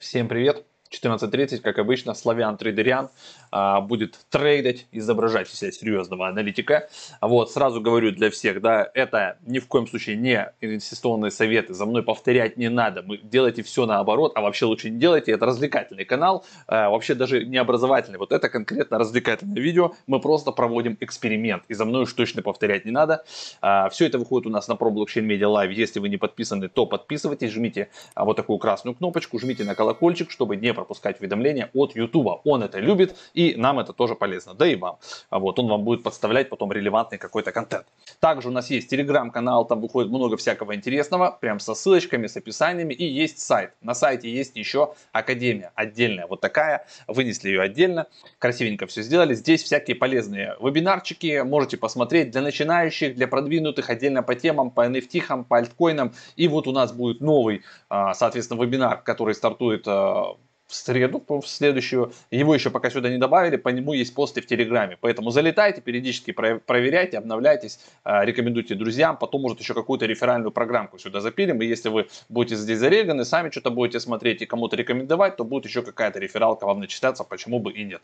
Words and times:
Всем 0.00 0.28
привет! 0.28 0.69
14.30, 0.90 1.58
как 1.60 1.78
обычно, 1.78 2.14
Славян 2.14 2.56
Трейдерян 2.56 3.10
а, 3.50 3.80
будет 3.80 4.18
трейдить, 4.28 4.86
изображать 4.92 5.48
из 5.48 5.54
себя 5.54 5.72
серьезного 5.72 6.28
аналитика. 6.28 6.88
Вот, 7.20 7.50
сразу 7.50 7.80
говорю 7.80 8.10
для 8.12 8.30
всех, 8.30 8.60
да, 8.60 8.90
это 8.94 9.38
ни 9.46 9.58
в 9.58 9.66
коем 9.66 9.86
случае 9.86 10.16
не 10.16 10.52
инвестиционные 10.60 11.30
советы, 11.30 11.74
за 11.74 11.86
мной 11.86 12.02
повторять 12.02 12.56
не 12.56 12.68
надо, 12.68 13.02
мы 13.02 13.18
делайте 13.18 13.62
все 13.62 13.86
наоборот, 13.86 14.32
а 14.34 14.40
вообще 14.40 14.66
лучше 14.66 14.90
не 14.90 14.98
делайте, 14.98 15.32
это 15.32 15.46
развлекательный 15.46 16.04
канал, 16.04 16.44
а, 16.66 16.90
вообще 16.90 17.14
даже 17.14 17.44
не 17.44 17.56
образовательный, 17.56 18.18
вот 18.18 18.32
это 18.32 18.48
конкретно 18.48 18.98
развлекательное 18.98 19.62
видео, 19.62 19.92
мы 20.06 20.20
просто 20.20 20.50
проводим 20.50 20.96
эксперимент, 21.00 21.62
и 21.68 21.74
за 21.74 21.84
мной 21.84 22.02
уж 22.02 22.12
точно 22.12 22.42
повторять 22.42 22.84
не 22.84 22.90
надо. 22.90 23.24
А, 23.60 23.88
все 23.90 24.06
это 24.06 24.18
выходит 24.18 24.46
у 24.46 24.50
нас 24.50 24.66
на 24.68 24.72
Pro 24.72 24.90
Blockchain 24.90 25.26
Media 25.26 25.46
Live, 25.46 25.72
если 25.72 26.00
вы 26.00 26.08
не 26.08 26.16
подписаны, 26.16 26.68
то 26.68 26.86
подписывайтесь, 26.86 27.52
жмите 27.52 27.90
а, 28.14 28.24
вот 28.24 28.36
такую 28.36 28.58
красную 28.58 28.94
кнопочку, 28.94 29.38
жмите 29.38 29.64
на 29.64 29.74
колокольчик, 29.74 30.30
чтобы 30.30 30.56
не 30.56 30.72
пропускать 30.80 31.20
уведомления 31.20 31.68
от 31.74 31.94
YouTube. 31.94 32.40
Он 32.44 32.62
это 32.62 32.78
любит, 32.78 33.14
и 33.34 33.54
нам 33.54 33.78
это 33.78 33.92
тоже 33.92 34.14
полезно, 34.14 34.54
да 34.54 34.66
и 34.66 34.76
вам. 34.76 34.98
А 35.28 35.38
вот 35.38 35.58
он 35.58 35.68
вам 35.68 35.84
будет 35.84 36.02
подставлять 36.02 36.48
потом 36.48 36.72
релевантный 36.72 37.18
какой-то 37.18 37.52
контент. 37.52 37.86
Также 38.18 38.48
у 38.48 38.50
нас 38.50 38.70
есть 38.70 38.88
телеграм-канал, 38.88 39.66
там 39.66 39.82
выходит 39.82 40.10
много 40.10 40.38
всякого 40.38 40.74
интересного, 40.74 41.36
прям 41.38 41.60
со 41.60 41.74
ссылочками, 41.74 42.26
с 42.26 42.36
описаниями, 42.36 42.94
и 42.94 43.04
есть 43.04 43.40
сайт. 43.40 43.72
На 43.82 43.94
сайте 43.94 44.32
есть 44.32 44.56
еще 44.56 44.94
академия 45.12 45.70
отдельная, 45.74 46.26
вот 46.26 46.40
такая, 46.40 46.86
вынесли 47.06 47.50
ее 47.50 47.60
отдельно, 47.60 48.06
красивенько 48.38 48.86
все 48.86 49.02
сделали. 49.02 49.34
Здесь 49.34 49.62
всякие 49.62 49.96
полезные 49.96 50.56
вебинарчики, 50.60 51.42
можете 51.44 51.76
посмотреть 51.76 52.30
для 52.30 52.40
начинающих, 52.40 53.14
для 53.14 53.28
продвинутых, 53.28 53.90
отдельно 53.90 54.22
по 54.22 54.34
темам, 54.34 54.70
по 54.70 54.86
NFT, 54.88 55.44
по 55.44 55.58
альткоинам. 55.58 56.14
И 56.36 56.48
вот 56.48 56.66
у 56.66 56.72
нас 56.72 56.92
будет 56.92 57.20
новый, 57.20 57.62
а, 57.88 58.14
соответственно, 58.14 58.62
вебинар, 58.62 59.02
который 59.02 59.34
стартует 59.34 59.86
а, 59.86 60.36
в 60.70 60.74
среду, 60.74 61.22
в 61.28 61.46
следующую. 61.46 62.12
Его 62.30 62.54
еще 62.54 62.70
пока 62.70 62.90
сюда 62.90 63.10
не 63.10 63.18
добавили, 63.18 63.56
по 63.56 63.68
нему 63.70 63.92
есть 63.92 64.14
посты 64.14 64.40
в 64.40 64.46
Телеграме. 64.46 64.96
Поэтому 65.00 65.30
залетайте, 65.30 65.80
периодически 65.80 66.30
проверяйте, 66.30 67.18
обновляйтесь, 67.18 67.80
а, 68.04 68.24
рекомендуйте 68.24 68.76
друзьям. 68.76 69.16
Потом, 69.16 69.42
может, 69.42 69.58
еще 69.60 69.74
какую-то 69.74 70.06
реферальную 70.06 70.52
программку 70.52 70.98
сюда 70.98 71.20
запилим. 71.20 71.60
И 71.60 71.66
если 71.66 71.88
вы 71.88 72.06
будете 72.28 72.54
здесь 72.54 72.78
зареганы, 72.78 73.24
сами 73.24 73.50
что-то 73.50 73.70
будете 73.70 73.98
смотреть 73.98 74.42
и 74.42 74.46
кому-то 74.46 74.76
рекомендовать, 74.76 75.36
то 75.36 75.44
будет 75.44 75.64
еще 75.64 75.82
какая-то 75.82 76.20
рефералка 76.20 76.66
вам 76.66 76.78
начисляться, 76.78 77.24
почему 77.24 77.58
бы 77.58 77.72
и 77.72 77.84
нет. 77.84 78.02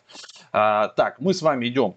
А, 0.52 0.88
так, 0.88 1.20
мы 1.20 1.34
с 1.34 1.42
вами 1.42 1.68
идем 1.68 1.94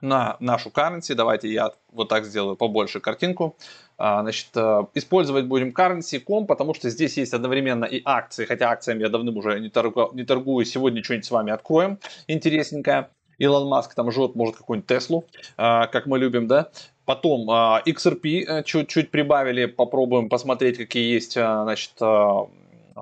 на 0.00 0.36
нашу 0.40 0.70
currency. 0.70 1.14
Давайте 1.14 1.48
я 1.52 1.72
вот 1.92 2.08
так 2.08 2.24
сделаю 2.24 2.56
побольше 2.56 3.00
картинку. 3.00 3.56
А, 3.98 4.22
значит, 4.22 4.48
э, 4.54 4.84
использовать 4.94 5.46
будем 5.46 5.70
currency.com, 5.70 6.46
потому 6.46 6.74
что 6.74 6.90
здесь 6.90 7.16
есть 7.16 7.32
одновременно 7.32 7.84
и 7.84 8.02
акции, 8.04 8.44
хотя 8.44 8.70
акциями 8.70 9.02
я 9.02 9.08
давным 9.08 9.36
уже 9.38 9.58
не, 9.58 9.70
торгую, 9.70 10.10
не 10.12 10.24
торгую. 10.24 10.64
Сегодня 10.66 11.02
что-нибудь 11.02 11.26
с 11.26 11.30
вами 11.30 11.52
откроем 11.52 11.98
интересненькое. 12.26 13.08
Илон 13.38 13.68
Маск 13.68 13.94
там 13.94 14.10
жжет, 14.10 14.34
может, 14.34 14.56
какую-нибудь 14.56 14.88
Теслу, 14.88 15.24
а, 15.56 15.86
как 15.86 16.06
мы 16.06 16.18
любим, 16.18 16.46
да. 16.46 16.70
Потом 17.04 17.48
а, 17.50 17.82
XRP 17.86 18.44
э, 18.46 18.62
чуть-чуть 18.64 19.10
прибавили, 19.10 19.66
попробуем 19.66 20.28
посмотреть, 20.28 20.76
какие 20.76 21.12
есть, 21.12 21.32
значит, 21.32 21.92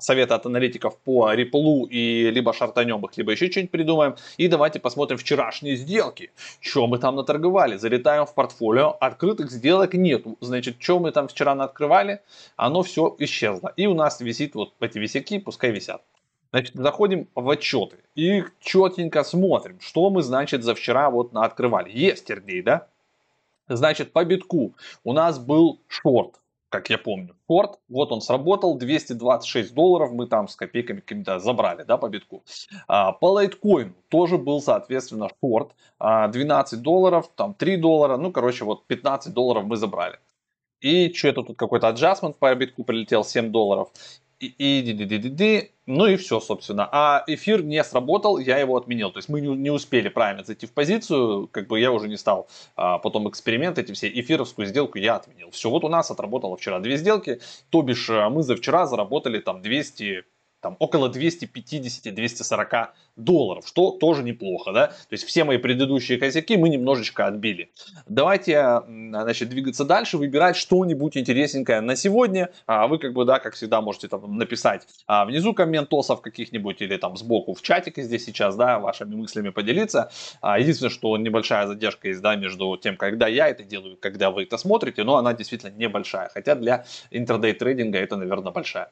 советы 0.01 0.35
от 0.35 0.47
аналитиков 0.47 0.97
по 0.99 1.33
Ripple 1.33 1.89
и 1.89 2.31
либо 2.31 2.53
шартанем 2.53 3.05
их, 3.05 3.17
либо 3.17 3.33
еще 3.33 3.51
что-нибудь 3.51 3.71
придумаем. 3.71 4.17
И 4.37 4.49
давайте 4.49 4.81
посмотрим 4.81 5.19
вчерашние 5.19 5.77
сделки. 5.77 6.31
Что 6.61 6.87
мы 6.87 6.99
там 6.99 7.17
наторговали? 7.17 7.77
Залетаем 7.77 8.27
в 8.27 8.35
портфолио. 8.35 8.97
Открытых 9.01 9.51
сделок 9.51 9.95
нету. 9.95 10.37
Значит, 10.41 10.77
что 10.79 10.99
мы 10.99 11.13
там 11.13 11.29
вчера 11.29 11.53
открывали? 11.53 12.21
Оно 12.57 12.83
все 12.83 13.15
исчезло. 13.19 13.73
И 13.77 13.87
у 13.87 13.95
нас 13.95 14.21
висит 14.21 14.55
вот 14.55 14.73
эти 14.81 14.99
висяки, 14.99 15.39
пускай 15.39 15.71
висят. 15.71 16.03
Значит, 16.51 16.75
заходим 16.77 17.27
в 17.35 17.51
отчеты 17.51 17.97
и 18.15 18.45
четенько 18.61 19.25
смотрим, 19.25 19.81
что 19.81 20.09
мы, 20.09 20.23
значит, 20.23 20.63
за 20.63 20.77
вчера 20.77 21.11
вот 21.11 21.31
открывали. 21.35 21.91
Естердей, 21.91 22.63
да? 22.63 22.87
Значит, 23.67 24.13
по 24.13 24.25
битку 24.25 24.73
у 25.03 25.13
нас 25.13 25.39
был 25.39 25.81
шорт 25.89 26.35
как 26.75 26.91
я 26.91 26.99
помню. 26.99 27.37
Форд, 27.47 27.79
вот 27.89 28.11
он 28.11 28.21
сработал, 28.21 28.77
226 28.77 29.75
долларов 29.75 30.11
мы 30.11 30.27
там 30.27 30.49
с 30.49 30.57
копейками 30.57 30.99
какими-то 30.99 31.39
забрали, 31.39 31.85
да, 31.85 31.97
по 31.97 32.09
битку. 32.09 32.43
А, 32.89 33.13
по 33.13 33.27
лайткоину 33.31 33.95
тоже 34.09 34.39
был, 34.39 34.61
соответственно, 34.61 35.29
Форд, 35.41 35.71
а, 36.01 36.27
12 36.27 36.83
долларов, 36.83 37.31
там 37.37 37.55
3 37.55 37.77
доллара, 37.77 38.17
ну, 38.17 38.33
короче, 38.33 38.65
вот 38.65 38.87
15 38.89 39.33
долларов 39.33 39.65
мы 39.67 39.77
забрали. 39.77 40.19
И 40.81 41.13
что-то 41.13 41.45
тут 41.45 41.57
какой-то 41.57 41.87
аджастмент 41.87 42.39
по 42.39 42.53
битку 42.57 42.83
прилетел 42.83 43.25
7 43.25 43.53
долларов 43.53 43.91
и, 44.47 44.81
и, 44.81 44.93
ди, 44.93 45.71
ну 45.87 46.07
и 46.07 46.17
все, 46.17 46.41
собственно. 46.41 46.89
А 46.91 47.25
эфир 47.27 47.63
не 47.63 47.83
сработал, 47.85 48.39
я 48.39 48.59
его 48.59 48.77
отменил. 48.77 49.11
То 49.11 49.19
есть 49.19 49.29
мы 49.29 49.41
не, 49.41 49.49
не 49.49 49.71
успели 49.71 50.09
правильно 50.09 50.45
зайти 50.45 50.67
в 50.67 50.73
позицию, 50.73 51.49
как 51.49 51.69
бы 51.69 51.79
я 51.79 51.93
уже 51.93 52.09
не 52.09 52.17
стал 52.17 52.49
а, 52.77 52.99
потом 52.99 53.29
эксперимент 53.29 53.79
эти 53.79 53.93
все, 53.93 54.09
эфировскую 54.09 54.67
сделку 54.67 54.99
я 54.99 55.17
отменил. 55.17 55.51
Все, 55.51 55.69
вот 55.71 55.85
у 55.85 55.89
нас 55.89 56.11
отработало 56.11 56.57
вчера 56.57 56.81
две 56.81 56.97
сделки, 56.97 57.41
то 57.71 57.83
бишь 57.83 58.09
а, 58.11 58.31
мы 58.31 58.43
за 58.43 58.57
вчера 58.57 58.87
заработали 58.87 59.39
там 59.41 59.61
200 59.61 60.25
там 60.65 60.77
около 60.79 61.11
250-240 61.11 62.89
долларов, 63.17 63.69
что 63.69 63.91
тоже 63.91 64.23
неплохо, 64.23 64.73
да, 64.73 64.87
то 64.87 65.13
есть 65.13 65.25
все 65.25 65.45
мои 65.45 65.59
предыдущие 65.59 66.19
косяки 66.19 66.57
мы 66.57 66.71
немножечко 66.71 67.27
отбили. 67.27 67.71
Давайте, 68.09 68.81
значит, 68.87 69.51
двигаться 69.51 69.85
дальше, 69.85 70.17
выбирать 70.17 70.57
что-нибудь 70.57 71.19
интересненькое 71.19 71.83
на 71.83 71.97
сегодня, 71.97 72.49
а 72.67 72.87
вы 72.87 72.99
как 72.99 73.13
бы, 73.13 73.27
да, 73.27 73.41
как 73.41 73.55
всегда 73.55 73.83
можете 73.83 74.09
там 74.09 74.39
написать 74.39 74.89
а, 75.07 75.27
внизу 75.27 75.53
комментосов 75.53 76.23
каких-нибудь 76.23 76.81
или 76.81 76.97
там 76.97 77.19
сбоку 77.19 77.53
в 77.53 77.61
чатике 77.61 78.03
здесь 78.03 78.25
сейчас, 78.25 78.57
да, 78.57 78.79
вашими 78.79 79.15
мыслями 79.15 79.51
поделиться. 79.51 80.11
А, 80.41 80.59
единственное, 80.59 80.91
что 80.91 81.15
небольшая 81.19 81.67
задержка 81.67 82.09
есть, 82.09 82.23
да, 82.23 82.37
между 82.37 82.79
тем, 82.79 82.97
когда 82.97 83.29
я 83.29 83.49
это 83.49 83.65
делаю, 83.65 83.99
когда 84.01 84.31
вы 84.31 84.45
это 84.45 84.57
смотрите, 84.57 85.05
но 85.05 85.17
она 85.17 85.35
действительно 85.35 85.73
небольшая, 85.73 86.31
хотя 86.33 86.55
для 86.55 86.87
интрадей 87.11 87.53
трейдинга 87.53 87.99
это, 87.99 88.17
наверное, 88.17 88.51
большая. 88.51 88.91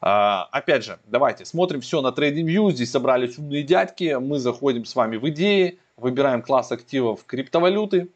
А, 0.00 0.48
опять 0.50 0.84
же, 0.84 0.98
давайте 1.06 1.44
смотрим 1.44 1.80
все 1.80 2.00
на 2.00 2.08
TradingView. 2.08 2.70
Здесь 2.72 2.90
собрались 2.90 3.38
умные 3.38 3.62
дядьки. 3.62 4.16
Мы 4.18 4.38
заходим 4.38 4.84
с 4.84 4.94
вами 4.94 5.16
в 5.16 5.28
идеи, 5.28 5.78
выбираем 5.96 6.42
класс 6.42 6.72
активов 6.72 7.24
криптовалюты. 7.24 8.08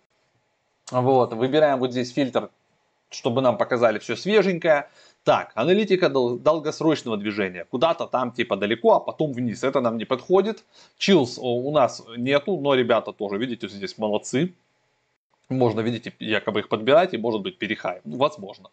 Вот, 0.91 1.33
выбираем 1.33 1.79
вот 1.79 1.93
здесь 1.93 2.13
фильтр, 2.13 2.51
чтобы 3.11 3.43
нам 3.43 3.59
показали 3.59 3.99
все 3.99 4.17
свеженькое. 4.17 4.89
Так, 5.25 5.53
аналитика 5.55 6.09
дол- 6.11 6.39
долгосрочного 6.39 7.17
движения. 7.17 7.65
Куда-то 7.65 8.07
там 8.07 8.33
типа 8.33 8.57
далеко, 8.57 8.95
а 8.95 9.01
потом 9.01 9.33
вниз. 9.33 9.65
Это 9.65 9.81
нам 9.81 9.97
не 9.97 10.05
подходит. 10.05 10.65
Chills 10.99 11.39
у 11.39 11.71
нас 11.71 12.03
нету, 12.17 12.59
но 12.59 12.75
ребята 12.75 13.13
тоже, 13.13 13.39
видите, 13.39 13.69
здесь 13.69 13.97
молодцы. 13.99 14.55
Можно, 15.51 15.81
видите, 15.81 16.15
якобы 16.19 16.61
их 16.61 16.69
подбирать 16.69 17.13
и 17.13 17.19
может 17.19 17.43
быть 17.43 17.59
перехай. 17.59 18.01
Ну, 18.05 18.17
возможно. 18.17 18.71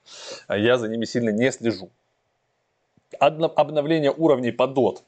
Я 0.49 0.77
за 0.77 0.87
ними 0.87 1.03
сильно 1.05 1.29
не 1.29 1.51
слежу 1.51 1.89
обновление 3.19 4.11
уровней 4.11 4.51
по 4.51 4.63
DOT. 4.63 4.99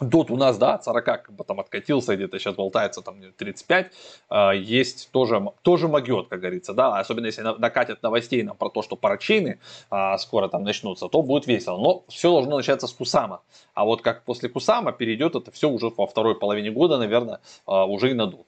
DOT 0.00 0.26
у 0.30 0.36
нас, 0.36 0.58
да, 0.58 0.74
от 0.74 0.84
40 0.84 1.04
как 1.04 1.32
бы 1.32 1.44
там 1.44 1.60
откатился, 1.60 2.16
где-то 2.16 2.38
сейчас 2.40 2.56
болтается 2.56 3.00
там 3.00 3.20
35, 3.36 3.92
а, 4.28 4.50
есть 4.50 5.10
тоже, 5.12 5.40
тоже 5.62 5.86
могет, 5.86 6.28
как 6.28 6.40
говорится, 6.40 6.74
да, 6.74 6.98
особенно 6.98 7.26
если 7.26 7.42
накатят 7.42 8.02
новостей 8.02 8.42
нам 8.42 8.56
про 8.56 8.70
то, 8.70 8.82
что 8.82 8.96
парачейны 8.96 9.60
а, 9.90 10.18
скоро 10.18 10.48
там 10.48 10.64
начнутся, 10.64 11.08
то 11.08 11.22
будет 11.22 11.46
весело, 11.46 11.78
но 11.78 12.04
все 12.08 12.30
должно 12.30 12.56
начаться 12.56 12.88
с 12.88 12.92
Кусама, 12.92 13.42
а 13.74 13.84
вот 13.84 14.02
как 14.02 14.24
после 14.24 14.48
Кусама 14.48 14.90
перейдет 14.92 15.36
это 15.36 15.52
все 15.52 15.70
уже 15.70 15.90
во 15.96 16.08
второй 16.08 16.34
половине 16.36 16.72
года, 16.72 16.98
наверное, 16.98 17.40
а, 17.64 17.86
уже 17.86 18.10
и 18.10 18.14
на 18.14 18.24
DOT. 18.24 18.46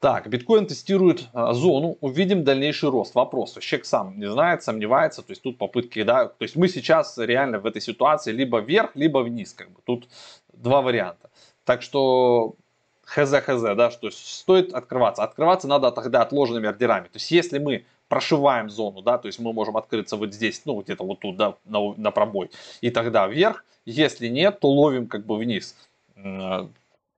Так, 0.00 0.30
биткоин 0.30 0.66
тестирует 0.66 1.28
а, 1.34 1.52
зону, 1.52 1.98
увидим 2.00 2.42
дальнейший 2.42 2.88
рост. 2.88 3.14
Вопрос, 3.14 3.58
человек 3.60 3.84
сам 3.84 4.18
не 4.18 4.30
знает, 4.30 4.62
сомневается, 4.62 5.20
то 5.20 5.30
есть 5.32 5.42
тут 5.42 5.58
попытки, 5.58 6.02
да, 6.02 6.24
то 6.24 6.42
есть 6.42 6.56
мы 6.56 6.68
сейчас 6.68 7.18
реально 7.18 7.58
в 7.58 7.66
этой 7.66 7.82
ситуации 7.82 8.32
либо 8.32 8.60
вверх, 8.60 8.92
либо 8.94 9.18
вниз, 9.18 9.52
как 9.52 9.70
бы 9.70 9.80
тут 9.84 10.08
два 10.54 10.80
варианта. 10.80 11.30
Так 11.66 11.82
что 11.82 12.54
хз-хз, 13.04 13.74
да, 13.74 13.90
что 13.90 14.10
стоит 14.10 14.72
открываться. 14.72 15.22
Открываться 15.22 15.68
надо 15.68 15.90
тогда 15.90 16.22
отложенными 16.22 16.66
ордерами. 16.66 17.04
То 17.04 17.16
есть 17.16 17.30
если 17.30 17.58
мы 17.58 17.84
прошиваем 18.08 18.70
зону, 18.70 19.02
да, 19.02 19.18
то 19.18 19.26
есть 19.26 19.38
мы 19.38 19.52
можем 19.52 19.76
открыться 19.76 20.16
вот 20.16 20.32
здесь, 20.32 20.62
ну 20.64 20.80
где-то 20.80 21.04
вот 21.04 21.20
тут, 21.20 21.36
да, 21.36 21.56
на, 21.66 21.92
на 21.94 22.10
пробой, 22.10 22.50
и 22.80 22.90
тогда 22.90 23.26
вверх. 23.26 23.66
Если 23.84 24.28
нет, 24.28 24.60
то 24.60 24.70
ловим 24.70 25.08
как 25.08 25.26
бы 25.26 25.36
вниз. 25.36 25.76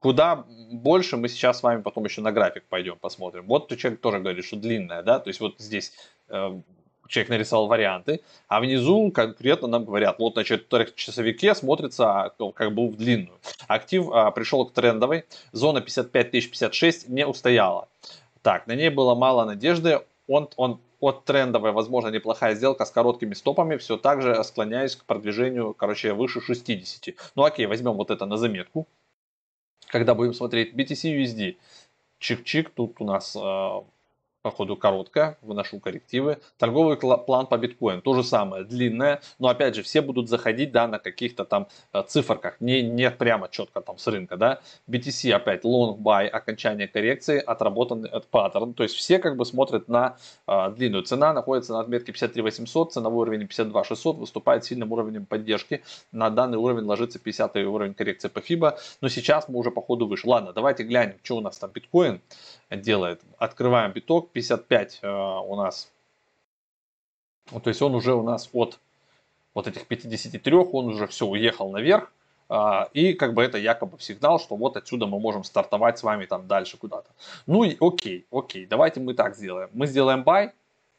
Куда 0.03 0.45
больше 0.73 1.17
мы 1.17 1.29
сейчас 1.29 1.61
с 1.61 1.63
вами 1.63 1.81
потом 1.81 2.05
еще 2.05 2.23
на 2.23 2.33
график 2.33 2.65
пойдем, 2.69 2.99
посмотрим. 3.01 3.47
Вот 3.47 3.75
человек 3.77 4.01
тоже 4.01 4.19
говорит, 4.19 4.45
что 4.45 4.57
длинная, 4.57 5.05
да, 5.05 5.21
то 5.21 5.29
есть 5.29 5.39
вот 5.39 5.55
здесь 5.59 5.93
э, 6.29 6.61
человек 7.07 7.31
нарисовал 7.31 7.69
варианты, 7.69 8.21
а 8.49 8.61
внизу 8.61 9.13
конкретно 9.13 9.69
нам 9.69 9.85
говорят, 9.85 10.19
вот 10.19 10.35
на 10.35 10.43
часовике 10.43 11.55
смотрится 11.55 12.35
ну, 12.41 12.51
как 12.51 12.75
бы 12.75 12.89
в 12.89 12.97
длинную. 12.97 13.39
Актив 13.69 14.09
а, 14.13 14.33
пришел 14.33 14.67
к 14.67 14.73
трендовой, 14.73 15.25
зона 15.53 15.81
55 15.81 16.33
56 16.33 17.09
не 17.09 17.25
устояла. 17.25 17.89
Так, 18.43 18.67
на 18.67 18.75
ней 18.75 18.89
было 18.91 19.15
мало 19.15 19.45
надежды, 19.45 20.01
он, 20.27 20.49
он 20.57 20.81
от 20.99 21.25
трендовой, 21.25 21.71
возможно, 21.71 22.09
неплохая 22.09 22.57
сделка 22.57 22.85
с 22.87 22.91
короткими 22.91 23.35
стопами, 23.35 23.77
все 23.77 23.97
так 23.97 24.21
же 24.21 24.43
склоняюсь 24.43 24.97
к 24.97 25.05
продвижению, 25.05 25.75
короче, 25.75 26.13
выше 26.13 26.41
60. 26.41 27.15
Ну 27.37 27.45
окей, 27.45 27.67
возьмем 27.67 27.93
вот 27.93 28.11
это 28.11 28.27
на 28.27 28.37
заметку. 28.37 28.89
Когда 29.93 30.15
будем 30.15 30.33
смотреть 30.33 30.73
BTC 30.73 31.23
USD, 31.23 31.57
чик-чик, 32.19 32.71
тут 32.75 32.99
у 33.03 33.05
нас 33.05 33.37
э, 33.37 33.81
походу 34.43 34.77
короткая, 34.77 35.39
выношу 35.41 35.81
коррективы. 35.81 36.39
Торговый 36.59 36.97
план 36.97 37.47
по 37.47 37.57
биткоину, 37.57 38.03
то 38.03 38.15
же 38.15 38.25
самое, 38.25 38.65
длинная, 38.65 39.23
но 39.39 39.49
опять 39.49 39.77
же 39.77 39.83
все 39.83 40.03
будут 40.03 40.29
заходить 40.29 40.73
да, 40.73 40.89
на 40.89 40.99
каких-то 40.99 41.45
там 41.45 41.69
э, 41.93 42.03
циферках, 42.07 42.61
не, 42.61 42.83
не 42.83 43.11
прямо 43.11 43.49
четко 43.49 43.81
там 43.81 43.99
с 43.99 44.07
рынка. 44.07 44.37
Да. 44.37 44.61
BTC 44.89 45.33
опять 45.33 45.65
long 45.65 45.97
buy, 45.97 46.27
окончание 46.27 46.89
коррекции, 46.89 47.39
отработанный 47.39 48.09
от 48.09 48.27
паттерн, 48.27 48.75
то 48.75 48.83
есть 48.83 48.97
все 48.97 49.19
как 49.19 49.37
бы 49.37 49.45
смотрят 49.45 49.89
на 49.89 50.17
э, 50.47 50.73
длинную. 50.77 51.05
Цена 51.05 51.33
находится 51.33 51.73
на 51.73 51.81
отметке 51.81 52.13
53 52.13 52.43
800, 52.43 52.93
ценовой 52.93 53.23
уровень 53.23 53.47
52 53.47 53.85
600, 53.85 54.17
выступает 54.19 54.65
сильным 54.65 54.93
уровнем 54.93 55.25
поддержки. 55.25 55.83
На 56.11 56.31
данный 56.31 56.59
уровень 56.59 56.85
ложится 56.85 57.19
50 57.19 57.57
уровень 57.57 57.95
коррекции 57.95 58.29
по 58.29 58.41
FIBA, 58.41 58.79
но 59.01 59.09
сейчас 59.09 59.49
мы 59.49 59.59
уже 59.59 59.71
по 59.71 59.81
ходу 59.81 60.07
выше. 60.07 60.29
Ладно, 60.29 60.53
давайте 60.53 60.83
глянем, 60.83 61.17
что 61.23 61.37
у 61.37 61.41
нас 61.41 61.59
там 61.59 61.71
биткоин 61.71 62.21
делает. 62.71 63.21
Открываем 63.39 63.93
биток, 63.93 64.32
55 64.33 65.01
э, 65.03 65.09
у 65.09 65.57
нас. 65.57 65.91
Вот, 67.51 67.65
то 67.65 67.69
есть 67.69 67.83
он 67.83 67.95
уже 67.95 68.15
у 68.15 68.23
нас 68.23 68.49
от 68.53 68.79
вот 69.55 69.67
этих 69.67 69.87
53, 69.87 70.55
он 70.55 70.89
уже 70.89 71.07
все 71.07 71.27
уехал 71.27 71.71
наверх. 71.71 72.13
Э, 72.49 72.87
и 72.93 73.15
как 73.15 73.35
бы 73.35 73.43
это 73.43 73.59
якобы 73.59 73.99
сигнал, 74.01 74.39
что 74.41 74.57
вот 74.57 74.77
отсюда 74.77 75.07
мы 75.07 75.21
можем 75.21 75.45
стартовать 75.45 75.99
с 75.99 76.03
вами 76.03 76.27
там 76.27 76.47
дальше 76.47 76.77
куда-то. 76.77 77.11
Ну 77.47 77.65
и 77.65 77.77
окей, 77.81 78.27
окей, 78.31 78.67
давайте 78.67 79.01
мы 79.01 79.15
так 79.15 79.37
сделаем. 79.37 79.71
Мы 79.73 79.87
сделаем 79.87 80.23
buy, 80.23 80.53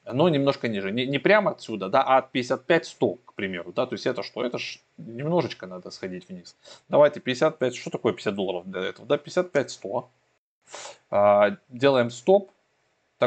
но 0.06 0.30
немножко 0.30 0.68
ниже. 0.68 0.92
Не, 0.92 1.06
не 1.06 1.20
прямо 1.20 1.52
отсюда, 1.52 1.90
да, 1.90 2.04
а 2.04 2.18
от 2.18 2.36
55-100, 2.36 3.20
к 3.26 3.34
примеру. 3.34 3.72
Да, 3.72 3.86
то 3.86 3.94
есть 3.94 4.06
это 4.06 4.24
что? 4.24 4.44
Это 4.44 4.58
ж 4.58 4.80
немножечко 4.98 5.68
надо 5.68 5.92
сходить 5.92 6.28
вниз. 6.30 6.56
Давайте 6.90 7.20
55, 7.20 7.76
что 7.76 7.90
такое 7.90 8.14
50 8.14 8.36
долларов 8.36 8.64
для 8.70 8.82
этого? 8.82 9.08
Да, 9.08 9.16
55-100. 9.16 10.06
А, 11.10 11.58
делаем 11.70 12.10
стоп, 12.10 12.52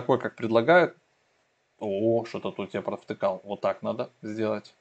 такой, 0.01 0.19
как 0.19 0.37
предлагают. 0.37 0.95
О, 1.79 2.25
что-то 2.27 2.51
тут 2.51 2.75
я 2.75 2.83
провтыкал. 2.83 3.41
Вот 3.45 3.61
так 3.63 3.83
надо 3.83 4.11
сделать. 4.23 4.75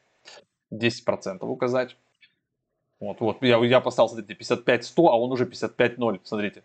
10% 0.71 1.45
указать. 1.45 1.95
Вот, 2.99 3.19
вот, 3.21 3.41
я, 3.41 3.57
я 3.65 3.81
поставил, 3.81 4.09
смотрите, 4.09 4.33
55-100, 4.33 5.07
а 5.07 5.17
он 5.17 5.31
уже 5.31 5.45
55-0, 5.45 6.19
смотрите. 6.23 6.63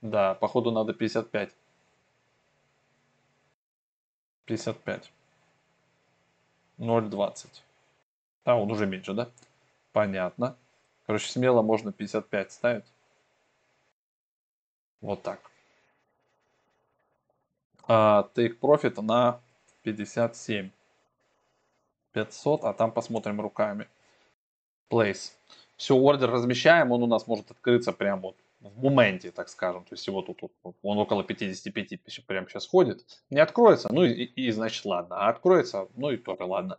Да, 0.00 0.34
походу 0.34 0.70
надо 0.70 0.94
55. 0.94 1.50
55. 4.46 5.12
0,20. 6.78 7.46
А, 8.44 8.56
он 8.56 8.70
уже 8.70 8.86
меньше, 8.86 9.12
да? 9.12 9.28
Понятно. 9.92 10.56
Короче, 11.06 11.30
смело 11.30 11.62
можно 11.62 11.92
55 11.92 12.52
ставить. 12.52 12.86
Вот 15.00 15.22
так. 15.22 15.51
А, 17.94 18.26
take 18.34 18.58
profit 18.58 19.02
на 19.02 19.42
57. 19.82 20.70
500, 22.12 22.64
а 22.64 22.72
там 22.72 22.90
посмотрим 22.90 23.38
руками. 23.38 23.86
Place. 24.90 25.32
Все, 25.76 25.94
ордер 25.94 26.30
размещаем, 26.30 26.92
он 26.92 27.02
у 27.02 27.06
нас 27.06 27.26
может 27.26 27.50
открыться 27.50 27.92
прямо 27.92 28.22
вот 28.22 28.36
в 28.60 28.82
моменте, 28.82 29.30
так 29.30 29.50
скажем. 29.50 29.84
То 29.84 29.94
есть 29.94 30.06
его 30.06 30.22
тут, 30.22 30.40
он 30.82 30.98
около 30.98 31.22
55 31.22 32.24
прямо 32.26 32.48
сейчас 32.48 32.66
ходит. 32.66 33.04
Не 33.28 33.40
откроется, 33.40 33.92
ну 33.92 34.04
и, 34.04 34.24
и 34.24 34.50
значит 34.52 34.86
ладно. 34.86 35.16
А 35.16 35.28
откроется, 35.28 35.88
ну 35.94 36.10
и 36.10 36.16
тоже 36.16 36.44
ладно. 36.44 36.78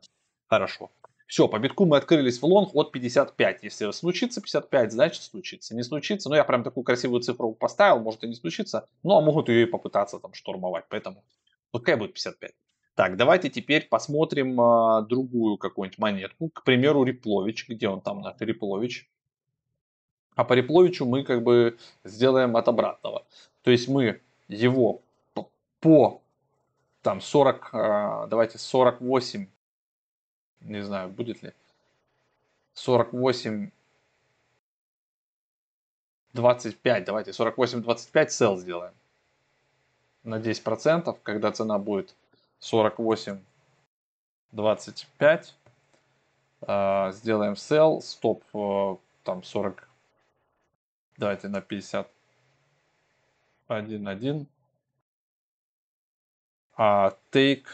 Хорошо. 0.49 0.89
Все, 1.33 1.47
по 1.47 1.57
битку 1.57 1.85
мы 1.87 1.97
открылись 1.97 2.39
в 2.39 2.45
лонг 2.45 2.75
от 2.75 2.91
55. 2.91 3.63
Если 3.63 3.89
случится 3.89 4.39
55, 4.39 4.91
значит 4.91 5.23
случится. 5.23 5.73
Не 5.73 5.81
случится, 5.81 6.29
ну 6.29 6.35
я 6.35 6.43
прям 6.43 6.63
такую 6.63 6.83
красивую 6.83 7.21
цифру 7.21 7.53
поставил, 7.53 7.97
может 7.97 8.23
и 8.23 8.27
не 8.27 8.35
случится. 8.35 8.87
Ну 9.01 9.17
а 9.17 9.21
могут 9.21 9.49
ее 9.49 9.63
и 9.63 9.65
попытаться 9.65 10.19
там 10.19 10.35
штурмовать, 10.35 10.85
поэтому 10.89 11.23
пускай 11.71 11.95
будет 11.95 12.13
55. 12.13 12.51
Так, 12.93 13.17
давайте 13.17 13.49
теперь 13.49 13.87
посмотрим 13.87 14.61
а, 14.61 15.01
другую 15.01 15.57
какую-нибудь 15.57 15.97
монетку. 15.97 16.49
К 16.49 16.63
примеру, 16.63 17.03
Реплович. 17.03 17.67
Где 17.67 17.87
он 17.89 18.01
там, 18.01 18.21
наш 18.21 18.35
Реплович? 18.39 19.09
А 20.35 20.43
по 20.43 20.53
Репловичу 20.53 21.03
мы 21.07 21.23
как 21.23 21.41
бы 21.41 21.79
сделаем 22.03 22.55
от 22.55 22.67
обратного. 22.67 23.25
То 23.63 23.71
есть 23.71 23.87
мы 23.87 24.21
его 24.47 25.01
по 25.79 26.21
там 27.01 27.21
40, 27.21 27.69
а, 27.73 28.27
давайте 28.27 28.59
48 28.59 29.47
не 30.63 30.83
знаю, 30.83 31.09
будет 31.09 31.43
ли. 31.43 31.53
48 32.73 33.71
25, 36.33 37.05
давайте 37.05 37.31
48-25 37.31 38.29
сел 38.29 38.57
сделаем. 38.57 38.93
На 40.23 40.39
10%, 40.39 41.17
когда 41.23 41.51
цена 41.51 41.77
будет 41.77 42.15
48 42.59 43.39
25 44.51 45.55
э, 46.61 47.11
сделаем 47.11 47.53
sell, 47.53 48.01
стоп 48.01 48.43
э, 48.53 48.95
там 49.23 49.43
40, 49.43 49.87
давайте 51.17 51.49
на 51.49 51.61
50 51.61 52.09
1 53.67 54.07
1 54.07 54.47
а 56.75 57.15
take 57.31 57.65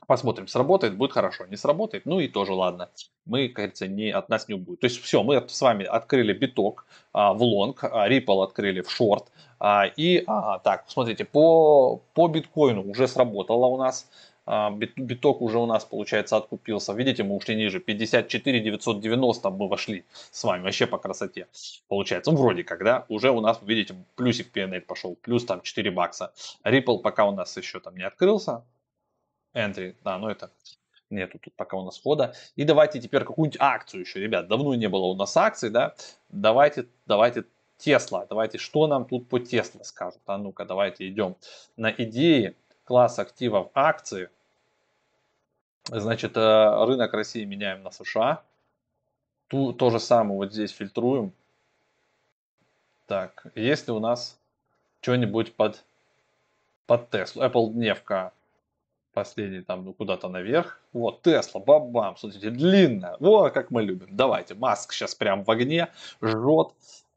Посмотрим, 0.06 0.48
сработает, 0.48 0.96
будет 0.96 1.12
хорошо. 1.12 1.46
Не 1.46 1.56
сработает, 1.56 2.06
ну 2.06 2.20
и 2.20 2.28
тоже 2.28 2.52
ладно. 2.52 2.90
Мы, 3.24 3.48
кажется, 3.48 3.86
не, 3.86 4.10
от 4.10 4.28
нас 4.28 4.48
не 4.48 4.54
убудет. 4.54 4.80
То 4.80 4.86
есть 4.86 5.00
все, 5.00 5.22
мы 5.22 5.48
с 5.48 5.60
вами 5.60 5.84
открыли 5.84 6.32
биток 6.32 6.86
а, 7.12 7.32
в 7.32 7.42
лонг, 7.42 7.84
а, 7.84 8.08
Ripple 8.08 8.42
открыли 8.42 8.80
в 8.80 8.90
шорт. 8.90 9.30
А, 9.60 9.86
и, 9.86 10.24
а, 10.26 10.58
так, 10.58 10.84
смотрите, 10.88 11.24
по, 11.24 12.02
по 12.14 12.26
биткоину 12.26 12.90
уже 12.90 13.06
сработало 13.06 13.66
у 13.66 13.76
нас. 13.76 14.08
А, 14.44 14.70
биток 14.70 15.40
уже 15.40 15.58
у 15.58 15.66
нас, 15.66 15.84
получается, 15.84 16.36
откупился. 16.36 16.92
Видите, 16.92 17.22
мы 17.22 17.36
ушли 17.36 17.54
ниже. 17.54 17.80
54 17.80 18.60
990 18.60 19.50
мы 19.50 19.68
вошли 19.68 20.04
с 20.30 20.44
вами. 20.44 20.62
Вообще 20.64 20.86
по 20.86 20.98
красоте. 20.98 21.46
Получается, 21.88 22.32
ну, 22.32 22.38
вроде 22.38 22.64
как, 22.64 22.82
да. 22.84 23.06
Уже 23.08 23.30
у 23.30 23.40
нас, 23.40 23.60
видите, 23.62 23.94
плюсик 24.16 24.56
PNL 24.56 24.80
пошел. 24.80 25.16
Плюс 25.16 25.44
там 25.44 25.62
4 25.62 25.90
бакса. 25.90 26.32
Ripple 26.64 26.98
пока 26.98 27.24
у 27.26 27.32
нас 27.32 27.56
еще 27.56 27.80
там 27.80 27.96
не 27.96 28.02
открылся. 28.02 28.64
Entry, 29.54 29.94
да, 30.02 30.18
ну 30.18 30.28
это 30.28 30.50
нету 31.10 31.38
тут 31.38 31.54
пока 31.54 31.76
у 31.76 31.84
нас 31.84 32.00
хода. 32.00 32.34
И 32.56 32.64
давайте 32.64 33.00
теперь 33.00 33.24
какую-нибудь 33.24 33.60
акцию 33.60 34.00
еще, 34.00 34.18
ребят. 34.18 34.48
Давно 34.48 34.74
не 34.74 34.88
было 34.88 35.06
у 35.06 35.14
нас 35.14 35.36
акций, 35.36 35.70
да. 35.70 35.94
Давайте, 36.30 36.86
давайте 37.06 37.44
Тесла. 37.76 38.26
Давайте, 38.26 38.58
что 38.58 38.86
нам 38.86 39.04
тут 39.04 39.28
по 39.28 39.38
Тесла 39.38 39.84
скажут? 39.84 40.20
А 40.26 40.38
ну-ка, 40.38 40.64
давайте 40.64 41.08
идем 41.08 41.36
на 41.76 41.90
идеи 41.90 42.54
класс 42.84 43.18
активов 43.18 43.70
акции. 43.74 44.30
Значит, 45.84 46.36
э, 46.36 46.84
рынок 46.84 47.12
России 47.12 47.44
меняем 47.44 47.82
на 47.82 47.90
США. 47.90 48.42
Ту, 49.48 49.72
то 49.72 49.90
же 49.90 50.00
самое 50.00 50.36
вот 50.36 50.52
здесь 50.52 50.70
фильтруем. 50.70 51.32
Так, 53.06 53.46
есть 53.54 53.88
ли 53.88 53.92
у 53.92 53.98
нас 53.98 54.38
что-нибудь 55.00 55.54
под, 55.54 55.84
под 56.86 57.12
Tesla? 57.12 57.50
Apple 57.50 57.72
дневка 57.72 58.32
последний 59.12 59.60
там 59.60 59.84
ну, 59.84 59.92
куда-то 59.92 60.28
наверх. 60.28 60.80
Вот, 60.92 61.22
Тесла, 61.22 61.60
бабам, 61.60 62.16
смотрите, 62.16 62.50
длинная. 62.50 63.16
Вот 63.20 63.52
как 63.52 63.70
мы 63.70 63.82
любим. 63.82 64.08
Давайте, 64.10 64.54
Маск 64.54 64.92
сейчас 64.92 65.14
прям 65.14 65.44
в 65.44 65.50
огне, 65.50 65.88
жжет. 66.20 66.68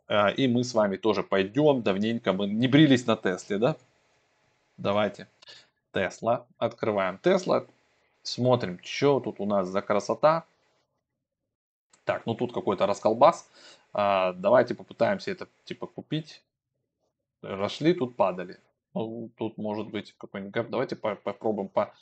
Э, 0.07 0.33
и 0.33 0.47
мы 0.47 0.63
с 0.63 0.73
вами 0.73 0.97
тоже 0.97 1.23
пойдем. 1.23 1.81
Давненько 1.81 2.33
мы 2.33 2.47
не 2.47 2.67
брились 2.67 3.05
на 3.05 3.15
Тесле, 3.15 3.57
да? 3.57 3.75
Давайте. 4.77 5.27
Тесла. 5.93 6.45
Открываем 6.57 7.17
Тесла. 7.17 7.65
Смотрим, 8.23 8.79
что 8.83 9.19
тут 9.19 9.39
у 9.39 9.45
нас 9.45 9.67
за 9.67 9.81
красота. 9.81 10.45
Так, 12.03 12.25
ну 12.25 12.35
тут 12.35 12.53
какой-то 12.53 12.85
расколбас. 12.85 13.49
А, 13.93 14.33
давайте 14.33 14.75
попытаемся 14.75 15.31
это 15.31 15.47
типа 15.63 15.87
купить. 15.87 16.41
Рашли, 17.41 17.93
тут 17.93 18.15
падали. 18.15 18.59
Ну, 18.93 19.29
тут 19.37 19.57
может 19.57 19.87
быть 19.89 20.15
какой-нибудь. 20.17 20.69
Давайте 20.69 20.95
по 20.95 21.15
попробуем 21.15 21.67
по 21.67 21.93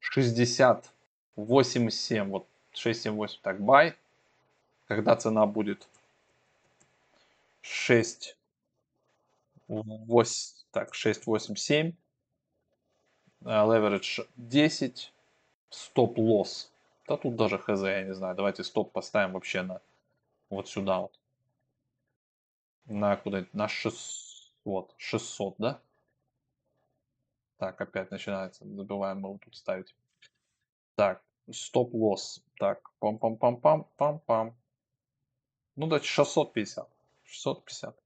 60, 0.00 0.92
87, 1.36 2.28
вот 2.28 2.46
678. 2.72 3.40
Так, 3.42 3.60
buy. 3.60 3.94
Когда 4.86 5.16
цена 5.16 5.46
будет 5.46 5.88
6, 7.62 8.36
8, 9.68 10.54
так, 10.72 10.94
6, 10.94 11.26
8, 11.26 11.54
7. 11.54 11.92
Leverage 13.42 14.28
10. 14.36 15.12
Стоп-лосс. 15.70 16.70
Да 17.06 17.16
тут 17.16 17.36
даже 17.36 17.58
хз, 17.58 17.82
я 17.82 18.02
не 18.04 18.14
знаю. 18.14 18.36
Давайте 18.36 18.64
стоп 18.64 18.92
поставим 18.92 19.32
вообще 19.32 19.62
на 19.62 19.80
вот 20.48 20.68
сюда 20.68 21.00
вот. 21.00 21.18
На 22.86 23.16
куда 23.16 23.46
На 23.52 23.68
600. 23.68 24.30
Вот, 24.64 24.94
600, 24.98 25.54
да? 25.58 25.80
Так, 27.56 27.80
опять 27.80 28.10
начинается. 28.10 28.64
Забываем 28.66 29.22
вот 29.22 29.40
тут 29.42 29.56
ставить. 29.56 29.94
Так, 30.96 31.22
стоп-лосс. 31.50 32.42
Так, 32.58 32.90
пам-пам-пам-пам-пам-пам. 33.00 34.54
Ну, 35.76 35.86
давайте 35.86 36.06
650. 36.06 36.88
650. 37.24 37.96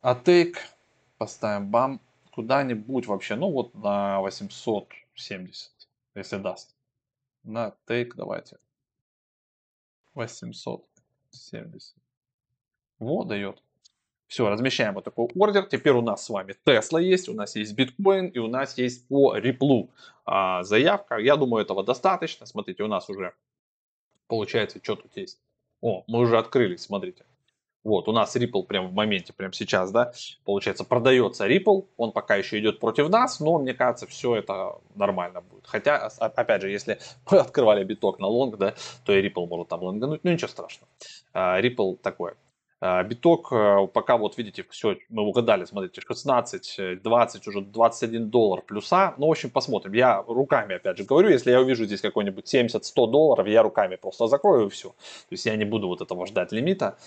А 0.00 0.14
тейк 0.14 0.58
поставим 1.16 1.70
бам 1.70 2.00
куда-нибудь 2.34 3.06
вообще. 3.06 3.36
Ну, 3.36 3.50
вот 3.50 3.74
на 3.74 4.20
870, 4.20 5.70
если 6.16 6.36
даст. 6.38 6.74
На 7.44 7.76
тейк 7.86 8.16
давайте. 8.16 8.58
870. 10.14 11.94
Вот 12.98 13.28
дает. 13.28 13.62
Все, 14.26 14.48
размещаем 14.48 14.94
вот 14.94 15.04
такой 15.04 15.28
ордер. 15.36 15.66
Теперь 15.66 15.92
у 15.92 16.02
нас 16.02 16.24
с 16.24 16.30
вами 16.30 16.56
Tesla 16.64 17.00
есть, 17.00 17.28
у 17.28 17.34
нас 17.34 17.54
есть 17.54 17.74
биткоин 17.74 18.28
и 18.28 18.38
у 18.38 18.48
нас 18.48 18.76
есть 18.78 19.06
по 19.06 19.38
Ripple 19.38 19.90
а, 20.24 20.64
заявка. 20.64 21.18
Я 21.18 21.36
думаю, 21.36 21.62
этого 21.62 21.84
достаточно. 21.84 22.46
Смотрите, 22.46 22.82
у 22.82 22.88
нас 22.88 23.08
уже 23.08 23.32
получается, 24.26 24.80
что 24.82 24.96
тут 24.96 25.16
есть. 25.16 25.38
О, 25.80 26.02
мы 26.08 26.18
уже 26.18 26.36
открылись, 26.36 26.82
смотрите. 26.82 27.24
Вот, 27.84 28.08
у 28.08 28.12
нас 28.12 28.34
Ripple 28.34 28.64
прямо 28.64 28.88
в 28.88 28.94
моменте, 28.94 29.34
прямо 29.34 29.52
сейчас, 29.52 29.92
да, 29.92 30.12
получается, 30.44 30.84
продается 30.84 31.46
Ripple, 31.46 31.86
он 31.98 32.12
пока 32.12 32.36
еще 32.36 32.58
идет 32.58 32.80
против 32.80 33.10
нас, 33.10 33.40
но 33.40 33.58
мне 33.58 33.74
кажется, 33.74 34.06
все 34.06 34.36
это 34.36 34.78
нормально 34.94 35.42
будет. 35.42 35.66
Хотя, 35.66 36.08
опять 36.18 36.62
же, 36.62 36.70
если 36.70 36.98
мы 37.30 37.38
открывали 37.38 37.84
биток 37.84 38.18
на 38.18 38.26
лонг, 38.26 38.56
да, 38.56 38.74
то 39.04 39.12
и 39.12 39.28
Ripple 39.28 39.46
может 39.46 39.68
там 39.68 39.82
лонгануть, 39.82 40.24
ну 40.24 40.32
ничего 40.32 40.48
страшного. 40.48 40.88
А, 41.34 41.60
Ripple 41.60 41.98
такое. 41.98 42.36
А, 42.80 43.02
биток, 43.02 43.52
э, 43.52 43.86
пока 43.94 44.18
вот 44.18 44.36
видите, 44.36 44.64
все, 44.68 44.98
мы 45.08 45.22
угадали, 45.22 45.64
смотрите, 45.64 46.02
16, 46.06 47.02
20, 47.02 47.48
уже 47.48 47.60
21 47.62 48.28
доллар 48.28 48.60
плюса. 48.60 49.14
Ну, 49.16 49.28
в 49.28 49.30
общем, 49.30 49.48
посмотрим. 49.48 49.94
Я 49.94 50.22
руками, 50.22 50.74
опять 50.74 50.98
же, 50.98 51.04
говорю, 51.04 51.30
если 51.30 51.50
я 51.50 51.60
увижу 51.60 51.86
здесь 51.86 52.02
какой-нибудь 52.02 52.52
70-100 52.52 53.10
долларов, 53.10 53.46
я 53.46 53.62
руками 53.62 53.96
просто 53.96 54.26
закрою 54.26 54.68
все. 54.68 54.90
То 54.90 55.32
есть 55.32 55.46
я 55.46 55.56
не 55.56 55.64
буду 55.64 55.88
вот 55.88 56.02
этого 56.02 56.26
ждать 56.26 56.52
лимита. 56.52 56.98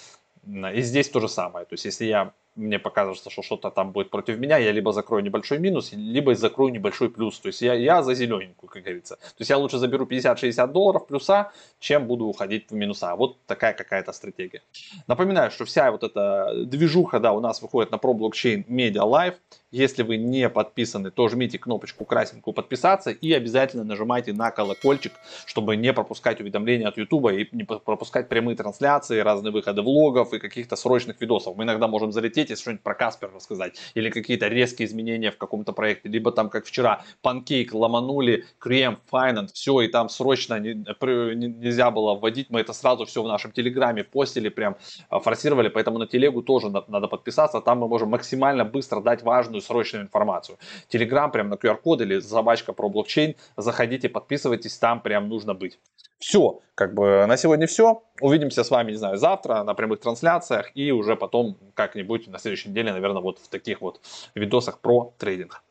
И 0.48 0.82
здесь 0.82 1.10
то 1.10 1.20
же 1.20 1.28
самое. 1.28 1.66
То 1.66 1.74
есть 1.74 1.86
если 1.86 2.06
я 2.06 2.34
мне 2.58 2.80
покажется, 2.80 3.30
что 3.30 3.42
что-то 3.42 3.70
там 3.70 3.92
будет 3.92 4.10
против 4.10 4.40
меня, 4.40 4.58
я 4.58 4.72
либо 4.72 4.92
закрою 4.92 5.24
небольшой 5.24 5.60
минус, 5.60 5.92
либо 5.94 6.36
закрою 6.36 6.74
небольшой 6.74 7.10
плюс. 7.10 7.40
То 7.40 7.48
есть 7.48 7.62
я, 7.62 7.74
я 7.74 8.04
за 8.04 8.16
зелененькую, 8.16 8.70
как 8.70 8.84
говорится. 8.84 9.16
То 9.16 9.40
есть 9.40 9.50
я 9.50 9.58
лучше 9.58 9.78
заберу 9.78 10.06
50-60 10.06 10.72
долларов 10.72 11.08
плюса, 11.08 11.52
чем 11.80 12.08
буду 12.08 12.26
уходить 12.26 12.70
в 12.70 12.74
минуса. 12.74 13.16
Вот 13.16 13.38
такая 13.46 13.74
какая-то 13.74 14.12
стратегия. 14.12 14.62
Напоминаю, 15.08 15.52
что 15.52 15.66
вся 15.66 15.92
вот 15.92 16.04
эта 16.04 16.66
движуха, 16.66 17.20
да, 17.20 17.34
у 17.34 17.40
нас 17.40 17.62
выходит 17.62 17.92
на 17.92 17.96
ProBlockchain 17.96 18.66
Media 18.68 19.04
Live. 19.04 19.36
Если 19.70 20.02
вы 20.02 20.16
не 20.18 20.50
подписаны, 20.50 21.12
то 21.12 21.28
жмите 21.28 21.60
кнопочку 21.60 22.06
красненькую 22.06 22.54
подписаться 22.54 23.12
и 23.12 23.34
обязательно 23.34 23.84
нажимайте 23.84 24.32
на 24.32 24.50
колокольчик, 24.50 25.12
чтобы 25.46 25.76
не 25.76 25.92
пропускать 25.92 26.40
уведомления 26.40 26.88
от 26.88 26.98
YouTube 26.98 27.32
и 27.32 27.50
не 27.52 27.66
пропускать 27.66 28.30
прямые 28.30 28.56
трансляции, 28.56 29.20
разные 29.20 29.52
выходы 29.52 29.82
влогов 29.82 30.34
и 30.34 30.40
каких-то 30.40 30.78
срочных 30.78 31.20
видосов. 31.20 31.58
Мы 31.58 31.66
иногда 31.66 31.88
можем 31.88 32.14
залететь 32.14 32.47
и 32.52 32.56
что-нибудь 32.56 32.84
про 32.84 32.96
Каспер 32.96 33.32
рассказать 33.34 33.78
или 33.94 34.10
какие-то 34.10 34.48
резкие 34.48 34.88
изменения 34.88 35.32
в 35.32 35.38
каком-то 35.38 35.74
проекте, 35.74 36.10
либо 36.10 36.32
там 36.32 36.50
как 36.50 36.66
вчера 36.66 37.04
Pancake 37.22 37.74
ломанули, 37.74 38.46
Cream 38.60 39.00
Finance, 39.06 39.54
все 39.54 39.82
и 39.82 39.88
там 39.88 40.10
срочно 40.10 40.60
не, 40.60 40.74
нельзя 40.74 41.92
было 41.92 42.16
вводить, 42.16 42.50
мы 42.50 42.62
это 42.62 42.74
сразу 42.74 43.06
все 43.06 43.24
в 43.24 43.28
нашем 43.28 43.52
телеграме 43.52 44.04
постили, 44.04 44.50
прям 44.50 44.78
а, 45.10 45.20
форсировали, 45.20 45.70
поэтому 45.70 45.98
на 45.98 46.08
телегу 46.08 46.42
тоже 46.42 46.70
надо 46.70 47.08
подписаться, 47.08 47.62
там 47.62 47.80
мы 47.80 47.88
можем 47.88 48.10
максимально 48.10 48.66
быстро 48.66 49.02
дать 49.02 49.24
важную 49.24 49.62
срочную 49.62 50.04
информацию. 50.04 50.58
Телеграм 50.88 51.32
прям 51.32 51.50
на 51.50 51.56
QR-код 51.56 52.02
или 52.02 52.20
собачка 52.20 52.74
про 52.74 52.90
блокчейн. 52.90 53.36
Заходите, 53.58 54.10
подписывайтесь, 54.10 54.78
там 54.78 55.02
прям 55.02 55.30
нужно 55.30 55.54
быть. 55.54 55.80
Все, 56.20 56.62
как 56.76 56.94
бы 56.94 57.26
на 57.28 57.38
сегодня 57.38 57.68
все. 57.68 58.04
Увидимся 58.22 58.64
с 58.64 58.72
вами, 58.72 58.92
не 58.92 58.98
знаю, 58.98 59.18
завтра 59.18 59.64
на 59.64 59.74
прямых 59.74 60.00
трансляциях 60.00 60.72
и 60.76 60.92
уже 60.92 61.16
потом 61.16 61.58
как-нибудь 61.76 62.28
на 62.28 62.40
следующей 62.40 62.70
неделе, 62.70 62.92
наверное, 62.92 63.22
вот 63.22 63.40
в 63.40 63.48
таких 63.50 63.82
вот 63.82 64.02
видосах 64.34 64.80
про 64.80 65.14
трейдинг. 65.18 65.64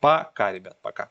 Пока, 0.00 0.52
ребят, 0.52 0.76
пока. 0.82 1.10